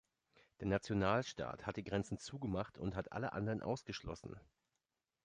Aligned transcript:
Der 0.61 0.67
Nationalstaat 0.67 1.67
hat 1.67 1.77
die 1.77 1.83
Grenzen 1.83 2.17
zugemacht 2.17 2.79
und 2.79 2.95
hat 2.95 3.11
alle 3.11 3.33
anderen 3.33 3.61
ausgeschlossen. 3.61 4.35